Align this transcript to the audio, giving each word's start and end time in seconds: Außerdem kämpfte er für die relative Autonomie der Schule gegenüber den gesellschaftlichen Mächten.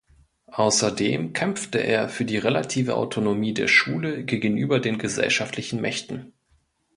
Außerdem 0.47 1.31
kämpfte 1.33 1.77
er 1.77 2.09
für 2.09 2.25
die 2.25 2.39
relative 2.39 2.95
Autonomie 2.95 3.53
der 3.53 3.67
Schule 3.67 4.23
gegenüber 4.23 4.79
den 4.79 4.97
gesellschaftlichen 4.97 5.79
Mächten. 5.79 6.33